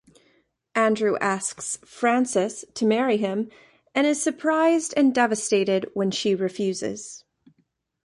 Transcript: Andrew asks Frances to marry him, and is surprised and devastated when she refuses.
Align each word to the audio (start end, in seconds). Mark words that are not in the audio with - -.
Andrew 0.73 1.15
asks 1.21 1.77
Frances 1.85 2.65
to 2.73 2.87
marry 2.87 3.17
him, 3.17 3.51
and 3.93 4.07
is 4.07 4.19
surprised 4.19 4.95
and 4.97 5.13
devastated 5.13 5.91
when 5.93 6.09
she 6.09 6.33
refuses. 6.33 7.23